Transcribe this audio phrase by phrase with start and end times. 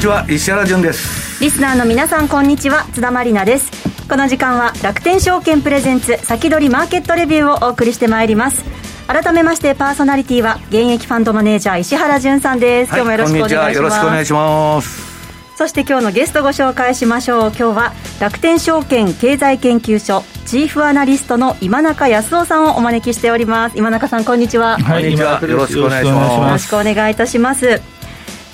[0.00, 1.42] にちは石原潤です。
[1.44, 2.84] リスナーの皆さんこんにちは。
[2.94, 3.70] 津田まりなです。
[4.08, 8.64] この時間は楽天証券プレゼンツ先取りマーケットレビューをお送りしてまいります。
[9.06, 13.76] 改めましてパーソナリティは現役ファンドマネージャー石原潤さんです、はい、今日もよろしくお願いします。
[13.76, 15.56] よろしくお願いします。
[15.56, 17.52] そして今日のゲストご紹介しましょう。
[17.54, 23.76] 今日は楽天証券経済研究所チーフアナリストの今中康夫さんをお招きしております。
[23.76, 24.78] 今中さんこんにちは。
[24.78, 25.42] はい、こんにちは。
[25.42, 26.36] よろしくお願いします。
[26.38, 27.99] よろしくお願いいたします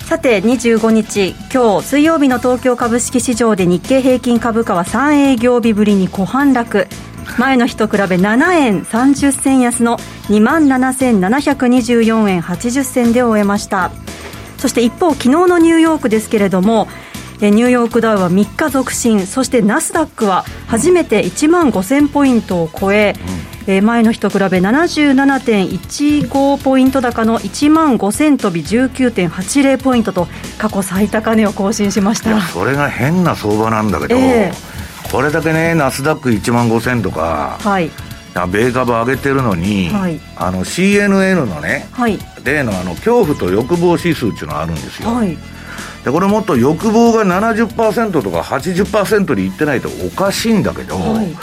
[0.07, 6.87] さて25日今日水曜日の東京株式市場で日経平均株価は3営業日ぶりに小反落。
[7.37, 9.97] 前の日と比べ7円30銭安の
[10.29, 13.91] 2万7724円80銭で終えました。
[14.57, 16.87] そして一方昨日のニューヨークですけれども
[17.41, 19.27] ニューヨークダウは3日続伸。
[19.27, 32.39] そしてナスダックは初めて1万5000ポイントを超え、うん、前の日と比べ77.15ポイント高の1万5000飛び19.80ポイントと過去最高値を更新しました。
[32.41, 37.91] それが変な相場なんだけど、えー、これだけねナスダック1万5000とか、はい、
[38.33, 45.37] 米株上げてるのに、はい、あの CNN のね、はい、例のあの恐怖と欲望指数っていうのがあるんですよ、はい
[46.03, 51.35] でこれもっと欲望が70%とか80%にいってないとおかしいんだけど、はい、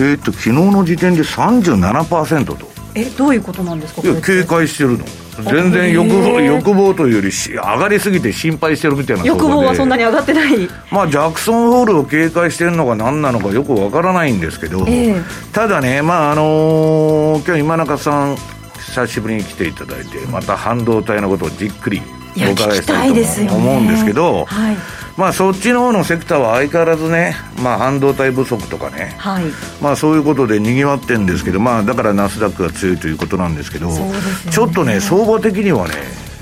[0.00, 2.70] えっと昨日の時点で37%と。
[2.92, 4.02] えどういうことなんですか？
[4.02, 5.04] いや警戒してるの。
[5.48, 10.68] 全然欲望欲望というより上がりすぎて心配してるみたいな欲望はそんなに上がってない。
[10.90, 18.36] まあジャクソンホールを警戒してるのか何なのかよくわからないんですけど、えー、ただねまああのー、今日今中さん
[18.74, 22.02] 久しぶりに来ていただいてまた半導体のことをじっくり
[22.36, 24.76] お伺いしたいと思うんですけど、はい、
[25.16, 29.44] まあ、そっちの方のセクターは相変わらずね、まあ、半導体不足とかね、はい、
[29.82, 34.12] まあ、そういうことでにぎわってるんですけど、まあ、だからナスダックが強いということなんですけど、ね、
[34.50, 35.94] ちょっとね、相場的にはね、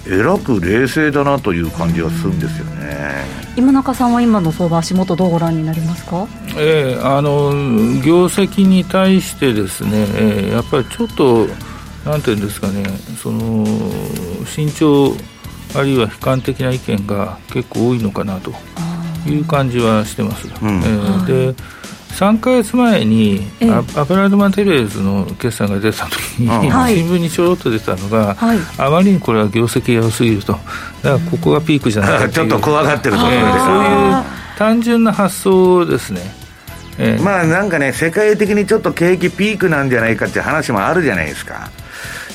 [0.06, 3.26] えらく冷静だなという感じがするんですよね。
[3.56, 6.26] 今中さんは今の相場、足元、どうご覧になりますか、
[6.56, 7.52] えー、あの
[8.02, 11.48] 業績に対してですね、えー、やっぱりちょっと、
[12.08, 12.84] なんていうんですかね、
[13.20, 13.66] その
[14.46, 15.14] 慎重
[15.74, 18.52] あるいは悲観的な意見が結構多いのかなと
[19.26, 20.48] いう感じはしてます。
[20.62, 21.78] うん、えー、で
[22.18, 23.46] 3か月前に
[23.94, 30.52] アプラドマテレーズの決算が出た時に、新聞にちょろっと出たのが、はい、あまりにこれは業績が良すぎると。
[30.52, 30.62] だか
[31.02, 34.24] らここがピークじゃないか ちょっと怖がってると思うんですそういう
[34.58, 36.34] 単純な発想ですね。
[36.98, 41.70] えー、まあなんかね、世界的にちょっと景気ピークなんじゃないかっていう話もあるじゃないですか。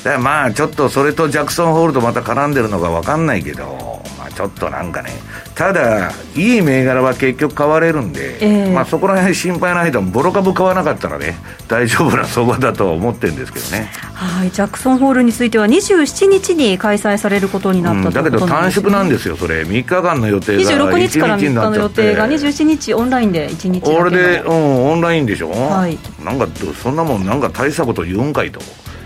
[0.04, 5.10] だまあちょっとそれとジャクソンホールドまた絡んでるのか分かんないけど、まあ、ちょっとなんかね、
[5.54, 11.36] ただ、いい銘柄は結局買われるんで、えー、まあ、そこら辺心配ないと、ボロ株買わなかったらね、
[11.68, 13.90] 大丈夫な相場だと思ってるんですけどね。
[14.12, 26.46] はい、ジャクソンホールについては、27日に開催されることになった、うん、だけど短縮なんですよ、それ、3日間の予定が26日から3日の予定が、27日オンラインで1日俺で、うん、オンラインでしょ、はい、なんか
[26.82, 28.60] そんなもん、なんか大したこと言うんかいと。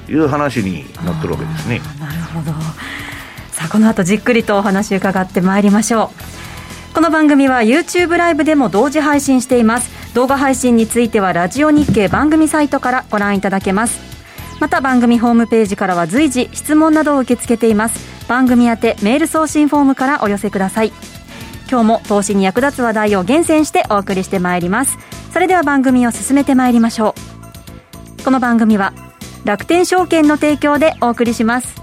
[0.08, 1.80] いう話になってるわけですね。
[2.00, 2.52] なるほど。
[3.52, 6.12] さあこの後じっくりとお話伺ってまいりましょ
[6.92, 6.94] う。
[6.94, 9.90] この番組は YouTube ライブでも同時配信しています。
[10.14, 14.00] 動画配信についてはラジオ日経番組サイトからご覧いただけます。
[14.60, 18.26] また番組ホームページからは随時質問などを受け付けています。
[18.28, 20.92] 番組宛てメール送信フォームからお寄せください。
[21.70, 24.98] 今日も投資に役立つ話題を厳選してお送りしてまいります。
[25.32, 27.14] それでは番組を進めてまいりましょ
[28.18, 28.24] う。
[28.24, 28.92] この番組は
[29.44, 31.74] 楽天証券の提供でお送りします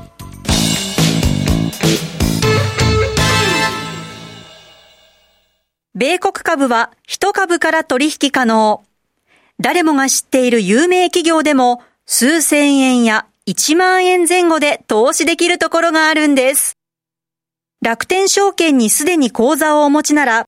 [5.94, 8.84] 米国株は一株から取引可能
[9.60, 16.78] 誰もが知っている有名企業でも数千円や1万円前後で投資できるところがあるんです。
[17.82, 20.46] 楽天証券にすでに口座をお持ちなら、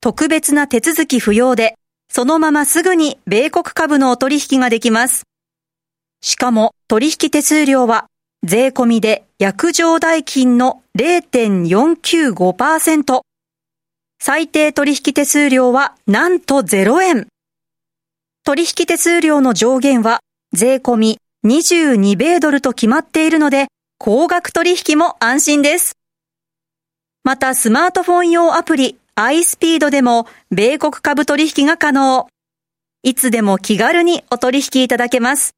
[0.00, 1.74] 特別な手続き不要で、
[2.08, 5.24] そのまますぐに米国株のお取引ができます。
[6.20, 8.06] しかも取引手数料は
[8.44, 13.20] 税込みで約定代金の0.495%。
[14.20, 17.28] 最低取引手数料はなんと0円。
[18.44, 20.20] 取引手数料の上限は
[20.52, 23.68] 税込み22米ドルと決まっているので、
[23.98, 25.92] 高額取引も安心です。
[27.24, 32.28] またスマートフォン用アプリ iSpeed でも米国株取引が可能。
[33.02, 35.57] いつでも気軽にお取引いただけます。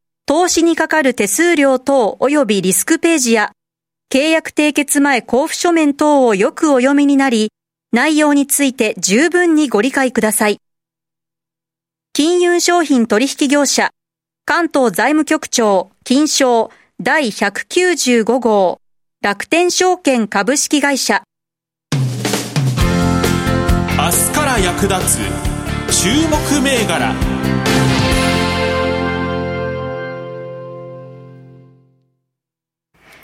[0.31, 3.51] 投資にかかる手数料等及びリスクページや、
[4.09, 7.51] 契約締結前交付書面等をよくお読みになり、
[7.91, 10.59] 内容について十分にご理解ください。
[12.13, 13.89] 金融商品取引業者、
[14.45, 18.79] 関東財務局長、金賞第195号、
[19.21, 21.23] 楽天証券株式会社。
[21.91, 21.97] 明
[24.09, 25.17] 日から役立
[25.91, 27.30] つ注目銘柄。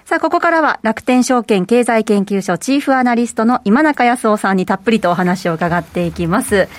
[0.07, 6.69] さあ、ここからは楽天証券経済研究所チーフアナリストの今中康夫さんにたっぷりとお話を伺っていきます。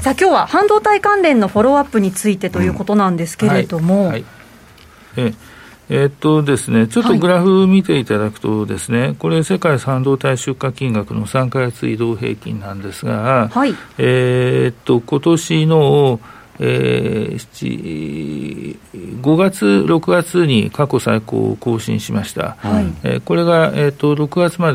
[0.00, 4.04] さあ、今日は半導体関連のフォローアップについてということなんですけれども。
[4.04, 4.24] うんはい、
[5.18, 5.34] え
[5.90, 16.18] えー、っとですね、ちょっとグラフ見ていただくとですね、はい、これ世界半導体出荷金額の3か月移動平均なんですが、はい、えー、っと、今年の
[16.60, 18.78] えー、
[19.20, 24.74] 5月、6月に過去最高を更新しました、はい、えー、これが、えーと、6月ま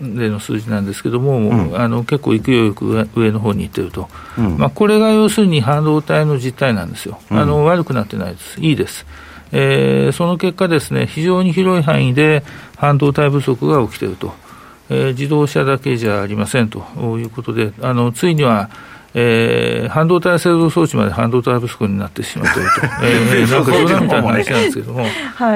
[0.00, 4.08] での数字なんですけども、うん、あの結構勢いよく上の方にいってると、
[4.38, 9.06] うん、まあ、これが要するに半導体の実態なんですよ、あの悪くなってないです、いいです。
[9.50, 12.44] えー、その結果ですね、非常に広い範囲で
[12.76, 14.34] 半導体不足が起きていると、
[14.90, 16.80] えー、自動車だけじゃありませんと
[17.18, 18.70] いうことで、あのついには
[19.20, 25.06] えー、半導体製造装置まで半導体不足になってしまっていると、 えー、なんか冗談みたいな話なんですけども、は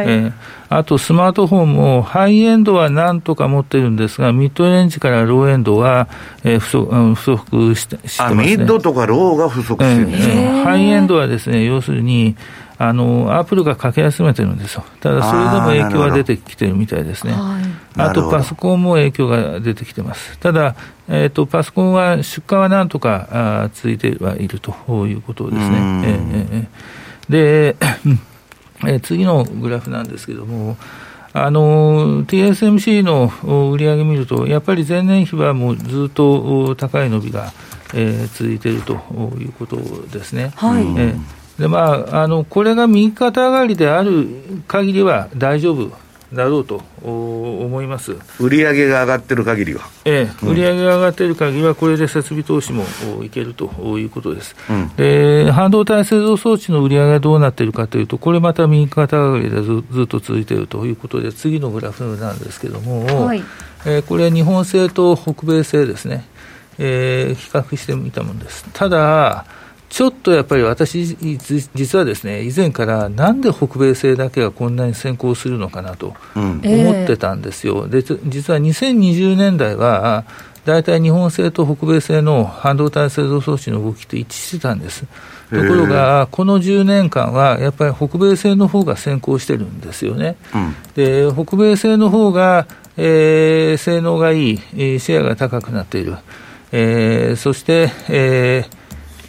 [0.03, 0.05] い。
[0.09, 0.33] えー、
[0.69, 6.09] あとスマートフォンもハイエンドはなんとか持ってるんですが、ミッドレンジからローエンドは、
[6.43, 12.35] えー、不足不足してしてます、ね、ミッドとかローが不足してるんですね、ハイエンドはですね、要するに、
[12.85, 17.33] あのアップルがかけ集めてるんですよ、ただそれでも影響が出てきてるみたいですね、
[17.95, 20.75] あとパソコンも影響が出てきてます、ただ、
[21.09, 24.73] えーと、パソコンは出荷はなんとかあ続いてはいると
[25.07, 25.77] いうことですね。
[26.05, 27.77] えー、で、
[28.85, 30.77] えー、次のグラフなんですけども、
[31.35, 33.31] あの TSMC の
[33.71, 37.53] 売り上げ見ると、やっぱり前年比はもうずっと高い伸びが、
[37.95, 38.95] えー、続いていると
[39.39, 39.77] いうこと
[40.11, 40.51] ですね。
[40.57, 44.27] はい、えーでまあ、あのこれが右肩上がりである
[44.67, 45.97] 限りは大丈夫
[46.33, 48.17] だろうと思います。
[48.41, 52.85] 売上が上がってる限りは、ええ、売上が上がってる限りは、これで設備投資も
[53.23, 53.67] いけると
[53.97, 63.45] いうことです、うん、で半導体製造装置の売上がどうなっているかというと、これまた右肩上がりでずずっと続いているということで、次のグラフなんですけれども、はい、
[63.87, 66.27] えー、これ、日本製と北米製ですね、
[66.79, 68.65] えー、比較してみたものです。
[68.73, 69.45] ただ
[69.93, 71.19] ちょっとやっぱり私、
[71.75, 77.83] 実はですね、以前からなんで北米製だけがこんなに先行するのかなと思ってたんですよ。
[77.83, 80.25] うん、で実は2020年代は、
[80.65, 85.05] 大体日本製と北米製の半導体製造装置の動きと一致してたんです。
[85.51, 90.37] ところが、この10年間は、やっぱり北米製の方が先行してるんですよね。
[90.55, 96.17] うん、で北米製の方が、えー、性能がいい、シェアが高くなっている。
[96.75, 98.82] えー、そして、えー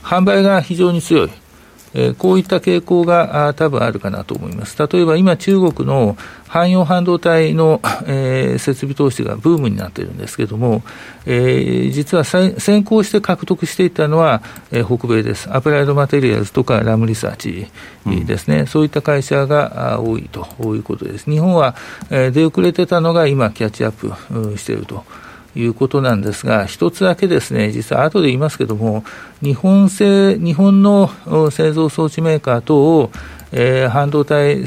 [0.03, 1.31] 販売が非常に強い。
[1.95, 4.77] えー、こういった傾向があ多分あるかなと思います。
[4.77, 6.17] 例えば今、中国の
[6.47, 10.81] 汎用半導体の、 えー、設備投資がブームになっているんですけれども、
[11.25, 14.41] えー、実は先行して獲得していったのは、
[14.71, 15.49] えー、北米です。
[15.51, 17.67] アプライドマテリアルズとかラムリサーチ
[18.25, 21.29] ですね、うん、そういった会社が多いということです。
[21.29, 21.75] 日本は、
[22.09, 25.03] えー、出遅れてたのが今、キャッチアップしていると。
[25.55, 29.03] いうことなんですが、一つだけですね、実は後で言いますけれども、
[29.41, 31.09] 日本製、日本の
[31.51, 33.11] 製造装置メーカーと、
[33.55, 34.65] えー、半導体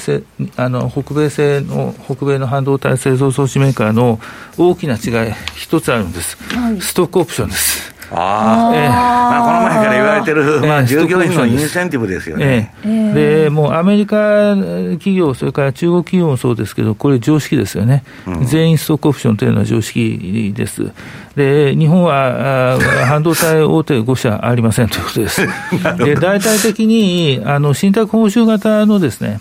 [0.56, 4.20] あの北米製の北米の半導体製造装置メーカーの
[4.56, 12.74] 大きな違い一つあるんです、はい、ストックオプションですあ、えー、まあ、この前から言われてる、まあ、従業員のインセンティブですよね。
[12.84, 20.90] えー、でもうアメリカ企業、それから中国企業もそうですけど、これ、常識ですよね、うん、全員ストックオプションというのは常識です。
[21.36, 25.46] で日本は半導体大手5社ありませんということです。
[25.98, 29.40] で大体的にあの信託報酬型のですね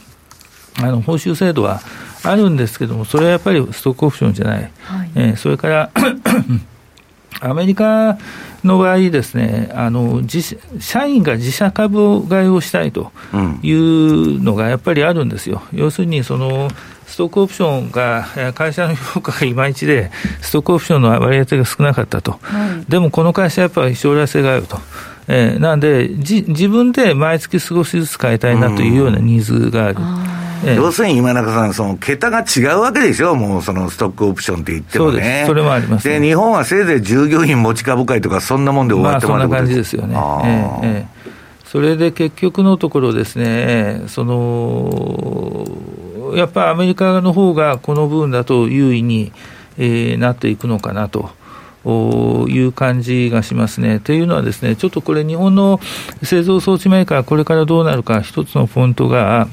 [0.81, 1.81] あの報酬制度は
[2.24, 5.89] あるんですけども、それはやっぱりストックオプションじゃない、はい、えー、それから
[7.42, 8.18] アメリカ
[8.63, 13.12] の場合ですね、あの自社員が自社株買いをしたいと
[13.62, 15.62] いうのがやっぱりあるんですよ。
[15.72, 16.70] うん、要するにその
[17.06, 18.25] ストックオプションが、
[18.56, 20.12] 会社の評価がいまいちで、
[20.42, 24.80] ストックオプションの割合が少なかったと、はい、でもこの会社はやっぱり将来性があると。
[25.27, 30.00] えー、なんでじ、自分で毎月少しずつ買いたいなというようなニーズがある。
[30.00, 35.43] うん要するに今中さん、その桁が違うわけでしょ、もうそのストックオプションって言ってもね。
[35.47, 41.07] それもあります、ね、で、日本はせいぜい従業員持ち株会とか、そんなもんで終わってもらうまあ、そんな感じですよね。
[41.65, 45.65] それで結局のところですね、その
[46.35, 49.31] やっぱりアメリカの方がこの部分だと優位に、
[49.77, 51.29] えー、なっていくのかなと。
[51.88, 54.00] いう感じがしますね。
[54.00, 55.79] というのはですね、ちょっとこれ、日本の
[56.24, 59.47] 製造装置メーカー、これからどうなるか、一つのポイントが、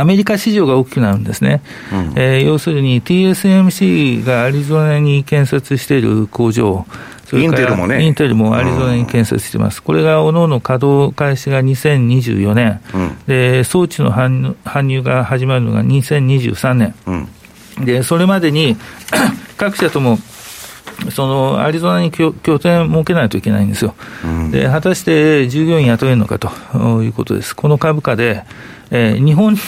[0.00, 6.84] アメリカ市場が大きくなるんですね、うん、えー、要するに TSMC がアリゾナに建設している工場、
[7.26, 16.94] それからインテルもね、インテルもアリゾナに建設しています、うん、これがおのおの稼働開始が2024年、うん、で装置の搬入が始まるのが2023年、
[17.84, 18.76] でそれまでに
[19.56, 20.18] 各社とも
[21.10, 23.94] そのアリゾナに拠点設けないといけないんですよ、
[24.50, 26.50] で果たして従業員雇えるのかと
[27.02, 28.44] いうことです、この株価で、
[28.96, 29.60] えー、日本に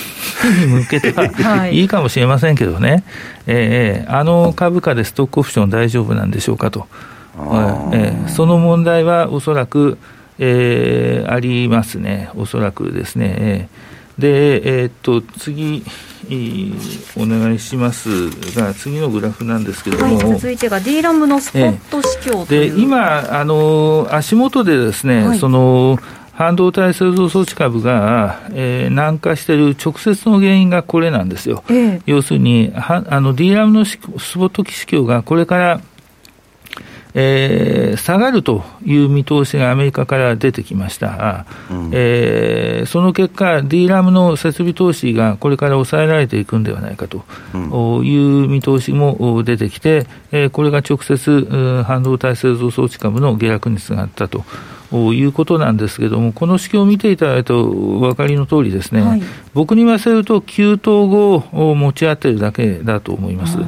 [0.67, 1.11] 向けて
[1.43, 1.85] はい。
[1.85, 3.03] いかもしれませんけどね、
[3.49, 6.87] えー、あの株価でストックオプション大丈夫なんでしょうかと、
[7.35, 9.99] えー、その問題はおそらく、
[10.39, 13.35] えー、ありますね、おそらくですね。
[13.39, 15.85] えーで、えー、っと次、
[17.17, 18.31] お願いします。
[18.59, 25.99] が、次のグラフなんですけれども、はい、続いてが D ラムのスポット市況で今あの、足元でですね、はい、その
[26.37, 31.65] 半導体製造装置株が、えー、軟化している直接の原因がこれなんですよ。
[31.71, 35.81] えー、要するにはあの D ラムのスポット市況がこれから
[37.19, 47.25] えー、下がるという見通しがアメリカから出てきました、うん、えー、その結果、D ラムの設備投資がこれから抑えられていくんではないかと
[48.05, 54.45] いう見通しも出てきて、えー、これが直接、半導体製造装置株の下落につながったと。
[54.93, 59.23] いうことなんですけれども、この式を見ていただくとお分かりの通りですね、はい、
[59.55, 63.59] 僕に言わせると、旧統合を持ち合ってるだけだと思います。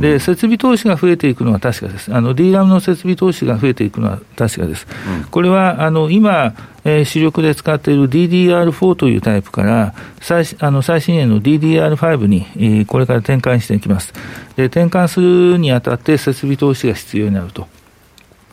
[0.00, 2.14] で、設備投資が増えていくのは確かです。
[2.14, 4.86] あの、D ラムの設備投資が増えていくのは確かです。
[5.20, 6.54] うん、これは、あの、今、
[6.84, 14.12] えー、主力で使っている DDR4 というタイプから最あの最新鋭の DDR5 に、えー、これから転換していきます。
[14.56, 17.66] で転換するにあたって設備投資が必要になると、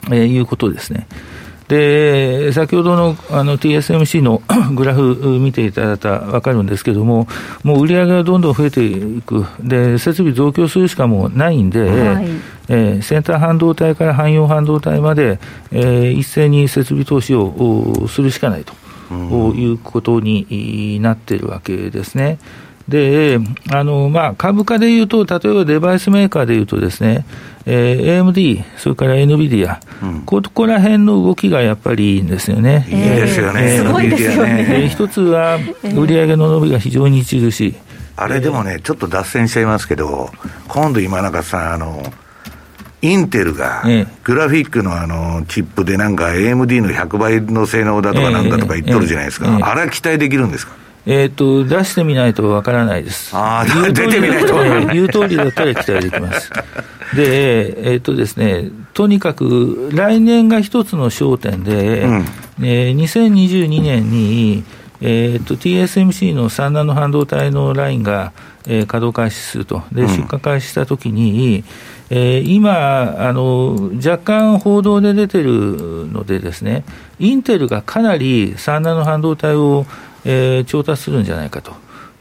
[0.07, 1.07] えー、いうことですね。
[1.71, 4.41] で、先ほどのあの TSMC の
[4.75, 7.29] グラフ見ていただいたら分かるんですけれども、
[7.63, 12.27] もう売り上げがどんどん増えていく、で設備増強するしかもうないんで、はい、
[12.67, 15.39] えー、先端半導体から汎用半導体まで、
[15.71, 18.73] えー、一斉に設備投資をするしかないと、
[19.09, 22.37] うん、いうことになっているわけですね。
[22.91, 23.39] で、
[23.71, 27.25] あの、まあ、株価でいうと、例えばデバイスメーカーでいうとですね、
[27.65, 32.85] えー、AMD、それから NVIDIA、うん、ここら辺の動きがやっぱりいいんですよね。
[32.89, 34.89] いいですよね、すごいですよね。
[34.91, 35.57] 一つは、
[35.95, 37.75] 売上の伸びが非常に著しい。
[38.17, 40.29] あれでもね、ちょっと脱線しちゃいますけど、
[40.67, 42.03] 今度今中さん、あの、
[43.03, 43.83] インテルが、
[44.23, 49.57] グラフィックのあの、チップでなんか AMD の100倍の性能だとかなんだとか言っとるじゃないですか。
[49.61, 50.73] あれは期待できるんですか？
[51.05, 53.35] えっ、ー、と、出してみないとわからないです。
[53.35, 54.55] ああ、 出てみないと
[54.93, 56.51] 言う通りだったら期待できます。
[57.15, 62.25] で、えっ、ー、とですね、とにかく来年が一つの焦点で、うん、
[62.61, 64.63] えー、2022年に、
[65.01, 68.31] えーと、TSMC の3ナノ半導体のラインが、
[68.67, 71.63] えー、稼働開始すると、で出荷開始したときに、
[72.11, 76.83] うん、えー、今あの、若干報道で出てるので、ですね
[77.19, 79.85] インテルがかなり3ナノ半導体を
[80.25, 81.73] えー、調達するんじゃないかと。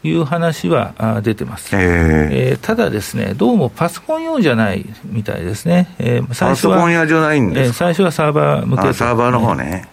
[0.03, 9.87] いう話は出てます、えー、えー、ただですね、どうもパソコン用じゃないみたいですね、えー、最初はパソコン用じゃないんです、えー、最初はサーバー向け、ね、サーバーの方ね。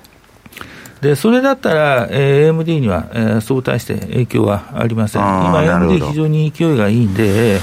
[1.02, 7.60] でそれだったら、えー、AMD には、えー、相対して影響はありません、今、AMD 非常に勢いがいいんで、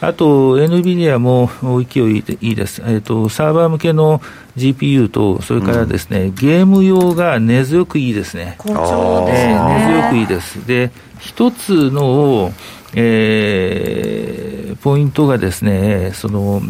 [0.00, 1.50] あと、NVIDIA も
[1.84, 4.22] 勢いいいです、えーと、サーバー向けの
[4.56, 8.54] GPU と、それからですね、うん、ゲーム用が根強くいいですね。
[8.58, 10.66] 好調ですね、根強くいいです。
[10.66, 12.52] で、一つの、
[12.94, 16.62] えー、ポイントがですね、その、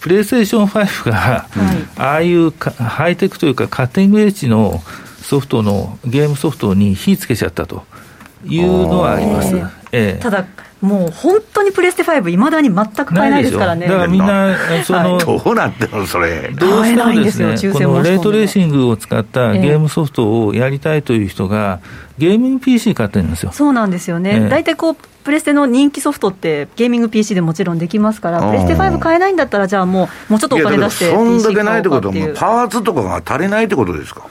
[0.00, 4.80] プレイステーション5が、はい、ああいうハイテクというか、カッティングエッジの
[5.22, 7.84] ソフトの、ゲームソフトに火つけちゃったと
[8.46, 9.56] いうのはあります。
[9.90, 10.44] えー、ただ
[10.84, 13.86] もう本当にプレステ5、いまだに全く買えないですからね。
[13.88, 16.50] だからみんな、その、どうなっての、それ。
[16.52, 21.80] どうしてもですね、このレートレーシングを使ったゲームソフトをやりたいという人が、
[22.18, 23.50] ゲーミング PC 買ってるんですよ。
[23.52, 24.48] そうなんですよね。
[24.48, 34.26] 大体こう、プレステの人気ソフトって、ゲーミング PC でもちろんできますから、プレステ5買えないんだったら、じゃあもう、もうちょっとお金出して、そんだけないってことは、パーツとかが足りないってことですか？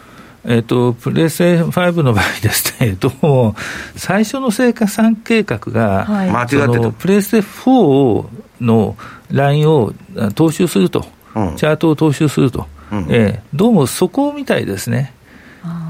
[0.45, 3.55] えっ、と、プレステ5の場合ですね、どうも、
[3.95, 6.91] 最初の生産計画が、はい、間違ってた。
[6.91, 8.25] プレステ4
[8.59, 8.97] の
[9.31, 15.13] ラインを踏襲すると、うん、チャートを踏襲すると、うん、えー、どうもそこみたいですね。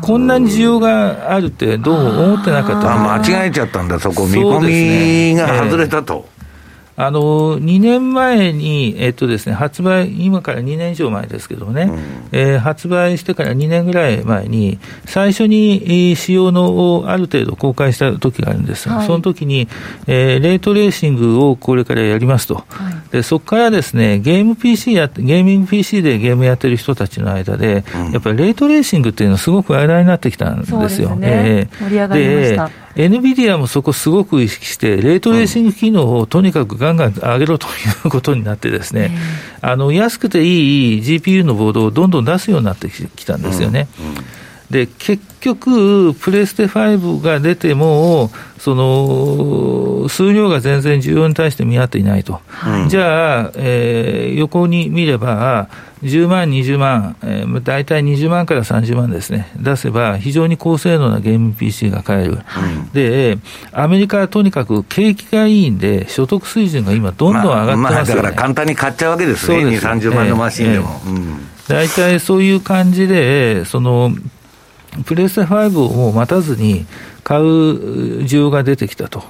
[0.04, 6.28] こんなに需要があるって、どうも思ってなかったあ間違えちゃったんだ、そこ、見込みが外れたと。
[6.96, 12.00] あの2年前に、えっとですね、発売、今から2年以上前ですけどもね、うん、
[12.32, 19.68] えー、発売してから2年ぐらい前に、最初に仕様のをある程度公開した時があるんですが、はい、その時に、
[20.06, 22.64] えー、レートレーシングをこれからやりますと、は
[23.10, 30.78] い、でそこからですねゲーム PC や、ゲーミング PC でゲームやってる人たちの間で、うん、やっぱりレートレーシングっていうのはすごく話題になってきたんですよ。
[30.78, 32.83] そうですね、えー、盛り上がりました。
[32.96, 37.70] エヌビディアもそこすごく意識して、レートレーシング機能をとにかくガンガン上げろとい
[38.06, 39.18] うことになってですね、
[39.62, 43.88] あの安くていい GPU のボードをどんどん出すようになってきたんですよね。
[44.74, 55.70] で結局、プレステ5が出ても、その数量が全然需要に対して見合っていないと、はい、じゃあ、えー、横に見れば、
[56.02, 62.62] 10万、20万、えー、大体20万から30万ですね、出せば、非常に高性能なゲーム PC が買える、は
[62.92, 63.38] い、で、
[63.74, 67.84] アメリカはとにかく景気がいいんで、所得水準が今、どんどん上がってますよ、ね。
[67.84, 71.00] まあ、だから簡単に買っちゃうわけですね、2、30万のマシンでも。
[71.06, 71.14] えーえ。
[71.14, 71.54] ーうん。
[71.68, 74.12] 大体そういう感じで、その
[75.06, 76.86] プレステ5をもう待たずに
[77.24, 77.44] 買う
[78.24, 79.24] 需要が出てきたと。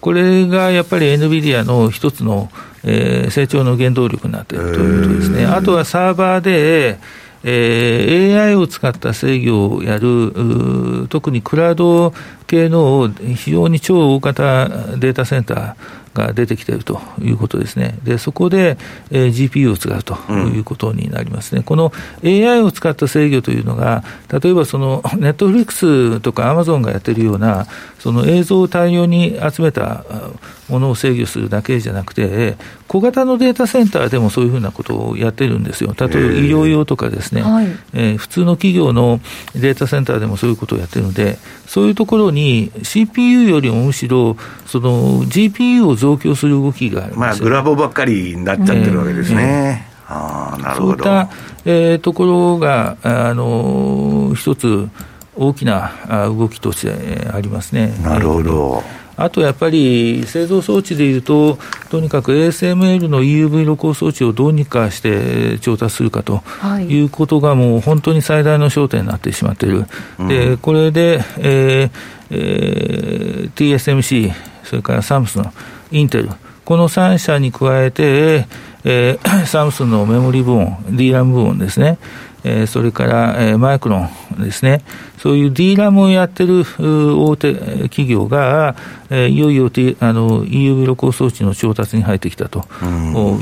[0.00, 2.50] これがやっぱり NVIDIA の一つの、
[2.84, 5.46] えー、成長の原動力になっているということですね。
[5.46, 6.98] あとはサーバーで、
[7.42, 12.14] えー、AI を使った制御をやる、特にクラウド
[12.46, 15.74] 系の非常に超大型データセンター
[16.18, 17.98] が出てきているということですね。
[18.02, 18.76] で、そこで、
[19.10, 21.58] えー、GPU を使うということになりますね。
[21.58, 21.92] うん、この
[22.24, 27.66] AI を使った制御というのが、例えばその ネットフリックスとかアマゾンがやってるような、
[27.98, 30.04] その映像を大量に集めた
[30.68, 35.94] ものを制御するだけじゃなくて、小型のデータセンターでもそういうふうなことをやってるんですよ。
[35.98, 39.20] 例えば医療用とかですね、はい、えー、普通の企業の
[39.54, 49.86] データセンターでもそういうことをやってるので、そういうところに CPU よりもむしろ、その GPU を増強する動きがあるまあ、グラボばっかりになっちゃってるわけですね。
[50.08, 51.30] えー、あなるほどそういった、
[51.64, 54.88] えー、ところが、あの一つ
[55.36, 55.92] 大きな
[56.28, 57.94] 動きとしてありますね。
[58.02, 58.82] なるほど。
[58.86, 61.58] えーあとやっぱり製造装置でいうと、
[61.90, 66.42] とにかく ASML の EUV 露光装置をどうにかして調達するかと
[66.88, 67.00] い。
[67.00, 69.86] うことが、もう本当に最大の焦点になってしまっている、
[70.18, 71.90] うん、でこれで、えー
[72.30, 74.32] えー、TSMC、
[74.64, 75.50] それからサムスン、
[75.90, 76.28] インテル、
[76.64, 78.46] この3社に加えて、
[78.84, 81.98] えー、 サムスンのメモリ部門、DRAM 部門ですね、
[82.44, 84.10] えー、それから、えー、マイクロン
[84.44, 84.82] ですね、
[85.18, 88.76] そういう D ラムをやってる大手企業が、
[89.10, 89.66] えー、いよいよ、
[90.00, 92.64] あの EUV 露光装置の調達に入ってきたと、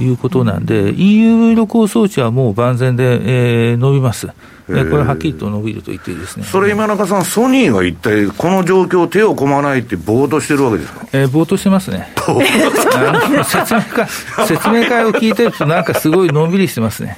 [0.00, 4.28] いうことなんで、EUV 露光装置はもう万全で、えー、伸びます。
[4.66, 6.44] これはっきりと伸びると言っていいですね。
[6.44, 12.12] それ今中さん、ソニーは一体この状況、手を込まないって、ぼーっとしてるわけですか、えー、ぼーっとしてますね。
[13.44, 14.06] 説明会
[14.46, 17.16] 説明会を聞いてると、なんかすごいのんびりしてますね。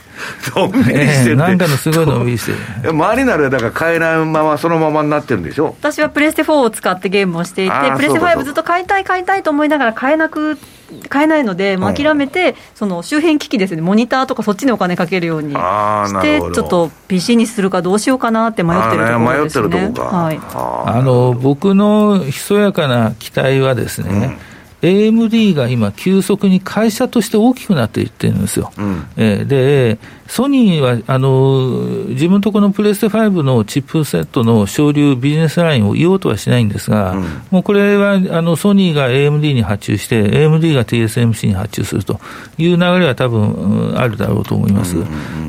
[0.54, 2.90] のんびりしてる、えー、なんかのすごいのんびりしてる。
[2.90, 5.74] 周りならだから買えないまま、そのままになってるんでしょ？
[5.80, 10.58] 私はプレステ4を使ってゲームをしていて、プレステ5ずっと買いたい、買いたいと思いながら買えなく
[11.08, 19.68] 買えないので、もう諦めて、その周辺機器ですね、モニターとかそっちにお金かけるようにして、ちょっと PC にするかどうしようかなって迷ってるところですね。
[19.68, 28.72] ねはい、あの僕のひそやかな期待はですね、うん AMD が今、急速に会社として大きくなっていってるんですよ。
[28.78, 42.20] うん、えー、で、ソニーはあの自分とこのプレステ5のチップセットの省流ビジネスラインを言おうとはしないんですが、うん、もうこれはあのソニーが AMD に発注して、AMD が TSMC に発注すると
[42.58, 44.96] いう流れは多分あるだろうと思います。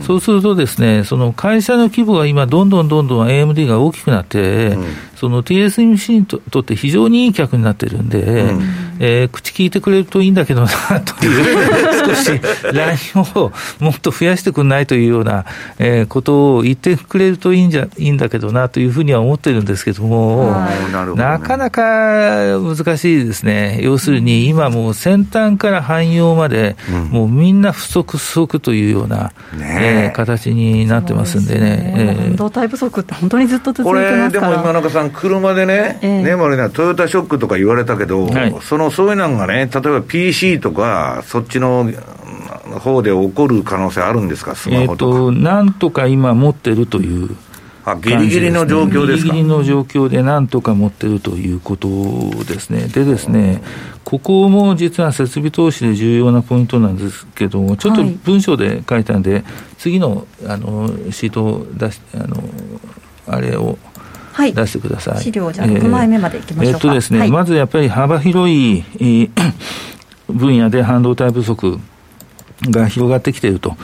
[0.02, 4.86] そうするとですね、その会社の規模が今、どんどんどんどん AMD が大きくなって、うん、
[5.20, 8.62] その TSMC にとって非常にいい客になってるんで、うん、
[9.00, 10.70] えー、口聞いてくれるといいんだけどな
[11.02, 12.40] という、 少し
[12.74, 12.98] LINE
[13.36, 15.44] をもっと増やしてくれないというような、
[15.78, 20.56] えー、ことを言ってくれるといいんじゃいいんだけどなというふうには思ってるんですけども、
[20.94, 23.80] どね、なかなか難しいですね。
[23.82, 30.12] 要するに今もう先端から汎用まで、うん、もうみんな不足不足というような、ね。
[30.12, 31.60] えー、形になってますんでね。
[31.60, 31.94] でね。
[31.98, 34.48] えー、半導体不足って本当にずっと続いてますから。
[34.48, 41.90] これでも今中さん車でね、えー、ねもねトヨタショックとか言われたけど、はい、そのそういうのがね例えば PC とかそっちの
[42.80, 45.18] 方で起こる可能性あるんですか、スマホとか。
[45.18, 47.36] えーと、なんとか今持ってるという。
[47.86, 49.32] あギリギリの状況ですか？
[49.32, 51.88] ギリギリの状況でなんとか持ってるということ
[52.44, 52.88] ですね。
[52.88, 53.64] でですね、
[54.04, 59.44] ここも実は設備投資で重要なポイントなんですけども、ちょっと文章で書いたんで、はい、
[59.78, 62.44] 次のあのシートを出し、あの、
[63.28, 63.78] あれを、はい、
[64.40, 65.22] 出してください。
[65.22, 66.72] 資料じゃあ6枚目までいきましょうか。
[66.72, 69.30] えー、っとですね、はい、まずやっぱり幅広い、えー、
[70.32, 71.80] 分野で半導体不足
[72.70, 73.78] が広がってきていると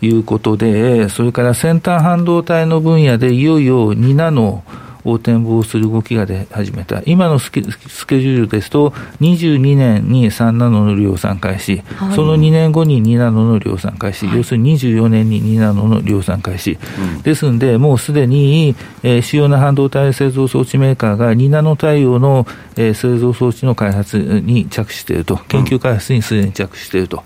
[0.00, 4.64] いうことで、それから先端半導体の分野でいよいよ2ナノ
[5.04, 7.02] を展望する動きが出始めた。
[7.06, 16.78] 今のスケジュールですと、22年に3ナノの量産開始、はい、その2年後に2ナノの量産開始、はい、要するに24年に2ナノの量産開始。
[17.16, 27.22] うん、ですんで、もうすでに、えー、主要な半導体製造装置メーカーが2ナノ対応の、えー、製造装置の開発に着手していると、研究開発にすでに着手していると。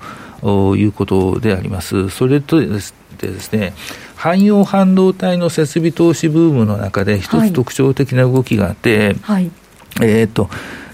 [0.77, 2.09] いうことであります。
[2.11, 3.73] それとですね、
[4.17, 9.51] 汎用半導体の設備投資ブームの中で一つ特徴的な動きがあって、はい、
[10.01, 10.49] えっ、と、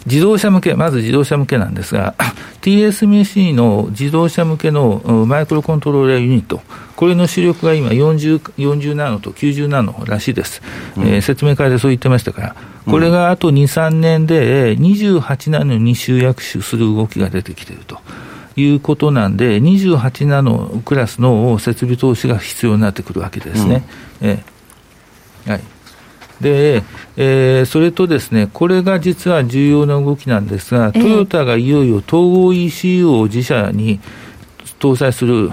[0.07, 2.15] 自動車向け、まず自動車向けなんですが、
[2.63, 6.61] TSMC の自動車向けのマイクロコントローラーユニット、
[6.97, 10.63] これの主力が今40、40ナノと90ナノらしいです、
[10.97, 12.57] うん、えー、説明会でそう言ってましたから、
[12.87, 18.01] これがあと2、3年で28ナノに集約する動きが出てきていると。
[18.57, 23.85] いうことなんで、28ナノクラスの設備投資が必要になってくるわけですね。
[24.21, 24.45] うん、え
[25.47, 25.61] はい。
[26.41, 26.83] で、
[27.17, 34.01] えー、それとですね、これが実は重要な動きなんですが、トヨタがいよいよ統合 ECU を自社に
[34.81, 35.51] 搭載する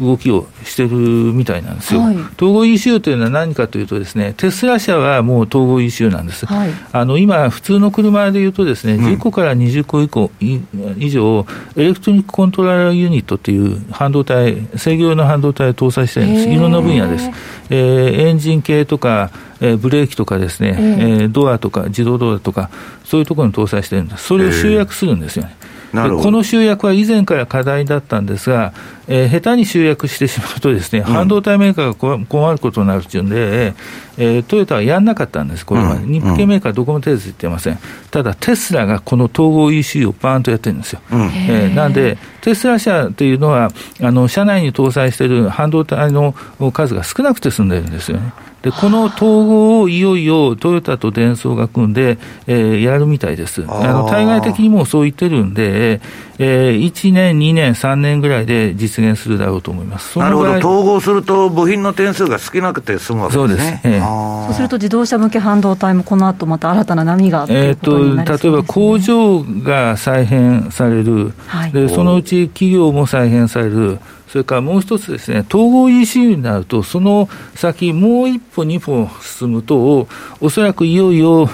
[0.00, 2.00] 動きをしてるみたいなんですよ。
[2.00, 6.46] はい、統合 ECU というのは何かというとですね、テスラ社はもう統合 ECU なんです。
[6.46, 16.48] はい、あの今、普通の車でいうとですね、10個から20個以降、以上、エレクトニックコントローラーユニットっていう半導体、制御用の半導体を搭載してるんです。
[16.48, 17.30] いろんな分野です。
[17.70, 19.30] えー、エンジン系とか、
[19.60, 22.70] えー、ブレーキとかですね、えー、ドアとか自動ドアとか、
[23.04, 24.24] そういうところに搭載してるんです。
[24.24, 25.56] それを集約するんですよね。
[25.94, 28.72] この集約は以前から課題だったんですが、
[29.06, 33.74] えー、下手に集約してしまうとですね、半導体メーカーが困ることになるっていうんで、
[34.16, 36.06] えー、トヨタはやんなかったんです、これまで。
[36.06, 37.78] 日系メーカーどこも手ついてません。
[38.10, 41.00] ただ、テスラがこの統合 ECU をバーンとやってるんですよ。
[41.12, 46.34] うん、えー、なんで、テスラ社というのは、あの、車内に搭載している半導体の
[46.72, 48.32] 数が少なくて済んでるんですよね。
[48.64, 53.62] で、この統合をいよいよトヨタとデンソーが組んで、えー、やるみたいです。
[53.68, 56.00] あの、対外的にもそう言ってるんで、
[56.38, 60.18] えー、1年、2年、3年ぐらいで実現するだろうと思います。
[60.18, 63.48] なるほど、統合すると部品の点数が少なくて済むわけですね。
[63.48, 63.80] そうです。
[63.84, 73.98] えー、そうすると自動車向け半導体もこの後また新たな波がえっ、と、例えば工場が再編される、はい、で、そのうち企業も再編される。
[74.34, 80.08] それからもう一つですね、統合 ECU になると、その先、もう一歩、二歩進むと、
[80.40, 81.48] おそらくいよいよ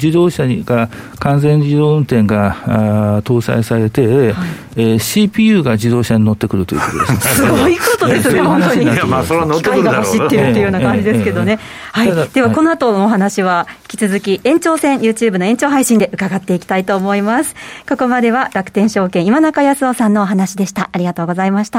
[0.00, 4.34] 自動車にが完全自動運転が搭載されて、はい
[4.76, 7.34] えー、CPU が自動車に乗ってくるということです。
[7.36, 8.82] すごいことですね、本当に。
[8.84, 10.04] いや、まあ、それは乗ってくるだろう。
[10.04, 11.58] 走ってるっていうような感じですけどね。
[11.92, 12.28] はい。
[12.32, 17.54] では、この後のお話は、引き続き延長戦、YouTube の延長配信で伺っていきたいと思います。
[17.88, 20.88] ここまでは楽天証券今中康夫さんのお話でした。
[20.90, 21.73] ありがとうございました。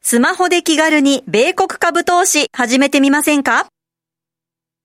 [0.00, 3.66] スマホで気軽に米国株投資始めてみませんか？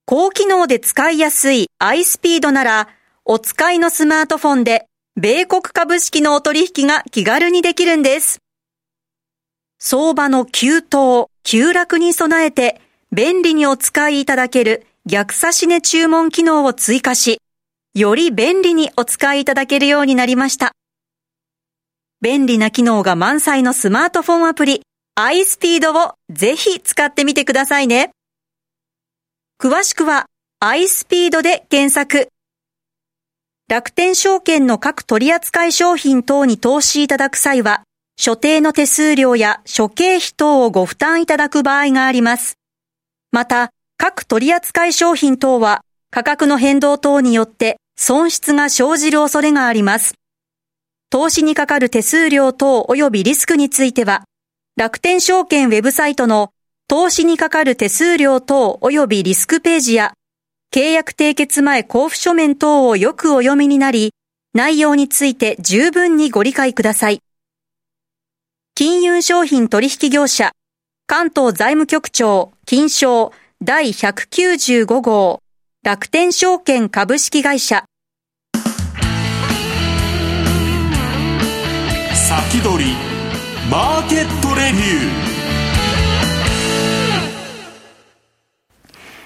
[0.06, 2.88] 高機能で使いやすい iSpeed なら、
[3.24, 8.40] お使いのスマートフォンで米国株式のお取引が気軽にできるんです。
[9.78, 12.82] 相場の急騰、急落に備えて
[13.12, 17.40] 便利にお使いいただける逆差し値注文機能を追加し、
[17.93, 20.71] より便利にお使いいただけるようになりました。
[22.21, 24.82] 便利な機能が満載のスマートフォンアプリ、
[25.19, 28.12] iSpeed をぜひ使ってみてくださいね。
[29.62, 30.27] 詳しくは
[30.63, 32.30] iSpeed で検索。
[33.67, 37.84] 楽天証券の各取扱商品等に投資いただく際は、
[38.15, 42.58] 所定の手数料や諸経費等をご負担いただく場合があります。
[43.32, 50.16] また、各取扱商品等は価格の変動等によって損失が生じる恐れがあります。
[51.12, 54.24] 投資にかかる手数料等及びリスクについては、
[54.76, 56.50] 楽天証券ウェブサイトの
[56.88, 60.14] 投資にかかる手数料等及びリスクページや
[60.74, 64.16] 契約締結前交付書面等をよくお読みになり、
[64.56, 67.20] 内容について十分にご理解ください。
[68.74, 70.54] 金融商品取引業者、
[71.06, 75.44] 関東財務局長、金賞第195号、
[75.84, 77.86] 楽天証券株式会社。
[82.32, 82.91] 先取り
[83.70, 85.32] マーケットレビュー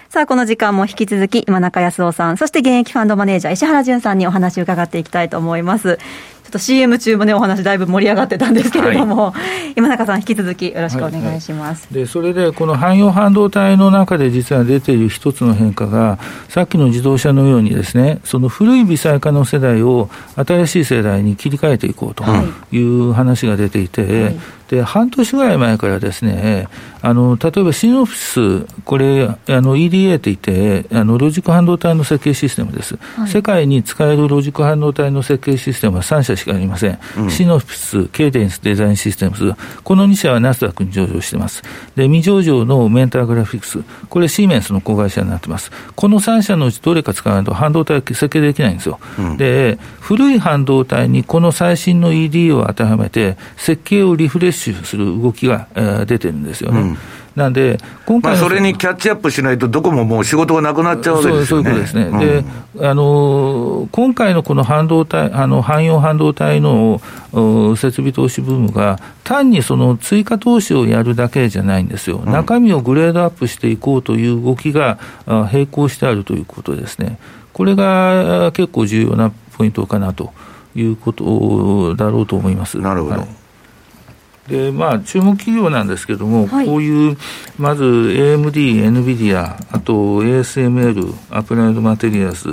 [0.10, 6.00] さあ、この時間も引き続き、今中康夫さん、そして現役ファンドマネージャー、石原淳さんにお話を伺っていきたいと思います。
[6.46, 11.94] ちょっと CM 中もね、お話だいぶ盛り上がってたんですけれども、はい、今中さん、引き続きよろしくお願いします、はい。
[11.96, 22.24] はい、でそれで、この汎用半導体の中で実は出ている一つの変化が、さっきの自動車のようにですね、その古い微細化の世代を新しい世代に切り替えていこうと
[22.72, 22.86] い。
[22.86, 24.36] う話が出ていて、
[24.70, 26.68] で半年ぐらい前からですね、
[27.02, 41.64] あの例えばシノプシス、これ、あの EDA っていって、あのロジック半導体の設計システムです、はい、世界に使えるロジック半導体の設計システムは3社しかありません、うん、シノプシス、ケイデンスデザインシステムズ、この2社はナスダックに上場しています、
[41.96, 49.00] で未上場のメンターグラフィックス、これ、シーメンスの子会社になってます、この3社のうちどれか使わないと半導体設計できないんですよ。
[49.18, 56.82] うん、で古い半導体にこの最新の ED を当てはめて、設計をリフレッシュする動きが、えー、出てるんですよね。
[56.82, 56.98] うん
[57.36, 61.46] なんで、今回、まあ、それにキャッチアップしないと、どこももう仕事がなくなっちゃうわけですよね。
[61.48, 62.04] そういうことですね。
[62.04, 67.02] うん、で、あの、今回のこの半導体、あの、汎用半導体の
[67.76, 72.22] 設備投資ブームが、単にその追加投資をやるだけじゃないんですよ。
[72.26, 77.20] うん、中身をグレードアップしていこうという動きが並行してあるということですね。
[77.52, 80.32] これが結構重要なポイントかなと
[80.74, 82.78] いうことだろうと思います。
[82.80, 83.16] なるほど。
[83.18, 83.45] はい
[84.48, 87.18] でまあ、注目企業なんですけれども、はい、こういう、
[87.58, 92.50] まず AMD、NVIDIA、あと ASML、アプライドマテリアルズ、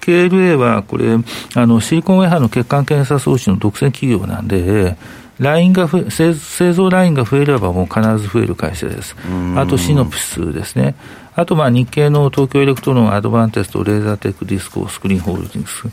[0.00, 1.16] KLA はこれ、
[1.54, 4.96] あのシリコンウェハの欠陥検査装置の独占企業なんで、
[5.38, 9.16] ラインが製造ラインが増えればもう必ず増える会社です。
[9.56, 10.94] あとシノプシスですね。
[11.34, 15.84] あとまあ日系の東京エレクトロン、アドバンテスト、レーザーテック、ディスコ、スクリーンホールディングス。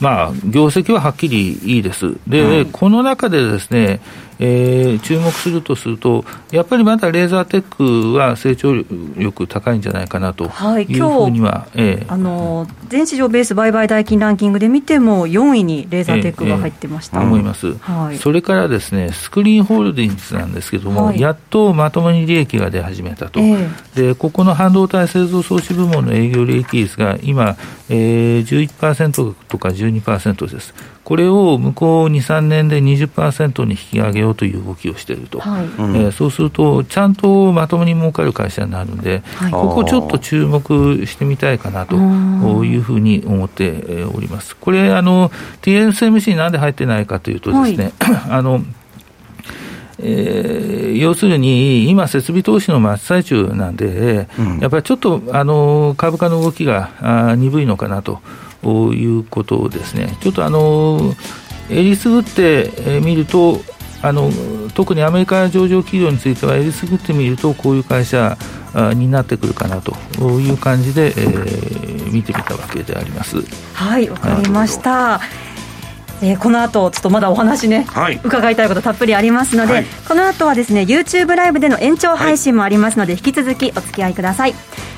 [0.00, 2.16] まあ、業績ははっきりいいです。
[2.26, 4.00] で、うん、この中でですね、
[4.38, 8.74] えー、注目するとすると、やっぱりまだレーザーテックは成長
[9.16, 12.04] 力高いんじゃないかなというふうには、はい、え。
[12.06, 23.40] ー、あの全市場ベース売買代金ランキングで見ても、4位にレーザーテックが入ってました、えーえー、思います、はい、それからですね、スクリーンホールディングスなんですけれども、はい、やっとまともに利益が出始めたと、
[23.94, 27.56] でここの半導体製造装置部門の営業利益率が今、
[27.88, 30.74] えー、11%とか12%です。
[31.06, 41.94] これを向こう2、3年で20%に引き上げようという動きをしていると、はい、えー、そうすると、ちゃんとまともに儲かる会社になるんで、はい、ここちょっと注目してみたいかなと
[42.64, 44.56] いうふうに思っております。
[44.56, 45.30] これ、あの、
[45.62, 48.64] TSMC なんで入ってないかというとですね、はい、 あの、
[50.00, 58.20] えー、要するに、今、設備投資の真っ最中なんで、うん、やっぱりちょっとあの株価の動きがあ鈍いのかなと。
[58.94, 60.16] いうことですね。
[60.20, 61.14] ちょっとあの、
[61.70, 63.60] えりすぐってみると、
[64.02, 64.30] あの
[64.74, 68.36] 特にアメリカ上場企業については、えりすぐってみると、こういう会社
[68.94, 69.94] になってくるかなと
[70.40, 73.38] いう感じで、えー、見てみたわけであります。
[73.74, 75.20] はい、わかりました。
[76.22, 84.54] えー、この後ちょっとまだお話ね、はい、伺いたいことたっぷりありますので、はい、この後はですね YouTube ライブでの延長配信もありますので、はい、引き続きお付き合いください。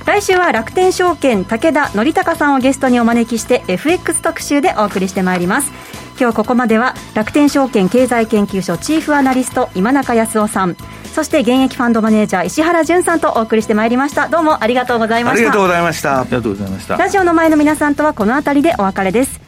[0.07, 5.71] 来週は楽天証券武田則孝さんをゲストにお招きして FX 特集でお送りしてまいります。
[6.19, 10.77] 今日ここまでは楽天証券経済研究所チーフアナリスト今中康夫さん。
[11.15, 14.29] そして現役ファンドマネージャー石原淳さんとお送りしてまいりました。
[14.29, 15.39] どうもありがとうございました。
[15.39, 16.21] ありがとうございました。
[16.21, 16.97] ありがとうございました。
[16.97, 19.48] ラジオの前の皆さんとはこの辺りでお別れです